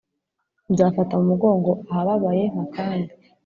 [0.71, 3.13] Nzafata mu mugongo ahababaye mpakande